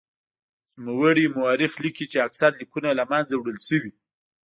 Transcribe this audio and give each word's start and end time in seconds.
نوموړی 0.85 1.25
مورخ 1.35 1.73
لیکي 1.83 2.05
چې 2.11 2.17
اکثر 2.27 2.51
لیکونه 2.61 2.89
له 2.99 3.03
منځه 3.11 3.33
وړل 3.37 3.59
شوي. 3.67 3.91